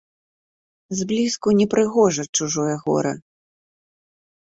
[0.99, 3.13] Зблізку непрыгожа чужое гора.